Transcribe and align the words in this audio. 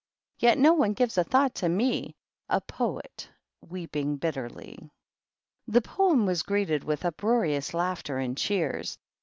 Yet 0.39 0.57
no 0.57 0.73
one 0.73 0.93
gives 0.93 1.15
a 1.19 1.23
thought 1.23 1.53
to 1.61 1.69
me, 1.69 2.15
A 2.49 2.59
Poetj— 2.59 3.27
weeping 3.69 4.17
Bitterly 4.17 4.75
T 4.81 4.89
This 5.67 5.83
Poem 5.85 6.25
was 6.25 6.41
greeted 6.41 6.83
with 6.83 7.05
uproarious 7.05 7.71
laught 7.71 8.09
and 8.09 8.35
cheers. 8.35 8.97